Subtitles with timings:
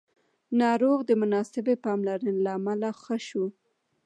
[0.61, 3.45] ناروغ د مناسبې پاملرنې له امله ښه شو